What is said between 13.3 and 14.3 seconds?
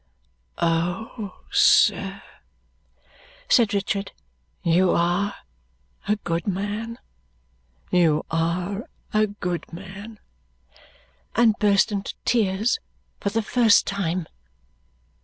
first time.